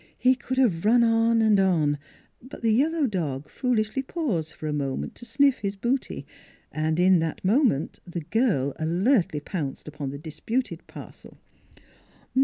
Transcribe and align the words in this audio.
He 0.17 0.33
could 0.33 0.57
have 0.57 0.83
run 0.83 1.03
on 1.03 1.43
and 1.43 1.59
on; 1.59 1.99
but 2.41 2.63
the 2.63 2.71
yellow 2.73 3.05
dog 3.05 3.47
foolishly 3.47 4.01
paused 4.01 4.53
for 4.53 4.65
a 4.65 4.73
moment 4.73 5.13
to 5.13 5.25
sniff 5.25 5.59
his 5.59 5.75
booty, 5.75 6.25
and 6.71 6.99
in 6.99 7.19
that 7.19 7.45
moment 7.45 7.99
the 8.07 8.21
girl 8.21 8.73
alertly 8.79 9.41
pounced 9.41 9.87
upon 9.87 10.09
the 10.09 10.17
disputed 10.17 10.87
parcel. 10.87 11.37